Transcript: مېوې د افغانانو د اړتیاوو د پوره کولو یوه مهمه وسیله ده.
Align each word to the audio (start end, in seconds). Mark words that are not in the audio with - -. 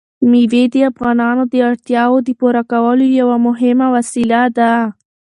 مېوې 0.29 0.63
د 0.73 0.75
افغانانو 0.91 1.43
د 1.51 1.53
اړتیاوو 1.69 2.17
د 2.27 2.29
پوره 2.39 2.61
کولو 2.71 3.05
یوه 3.19 3.35
مهمه 3.47 3.87
وسیله 3.95 4.41
ده. 4.57 4.73